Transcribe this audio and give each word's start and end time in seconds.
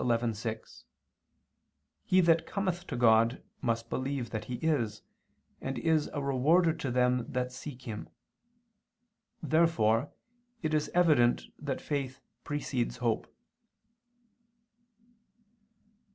11:6: 0.01 0.83
"He 2.03 2.21
that 2.21 2.47
cometh 2.47 2.87
to 2.87 2.95
God, 2.95 3.43
must 3.61 3.87
believe 3.87 4.31
that 4.31 4.45
He 4.45 4.55
is, 4.55 5.03
and 5.61 5.77
is 5.77 6.07
a 6.11 6.23
rewarder 6.23 6.73
to 6.73 6.89
them 6.89 7.23
that 7.31 7.51
seek 7.51 7.83
Him." 7.83 8.09
Therefore 9.43 10.09
it 10.63 10.73
is 10.73 10.89
evident 10.95 11.43
that 11.59 11.79
faith 11.81 12.19
precedes 12.43 12.97
hope. 12.97 13.31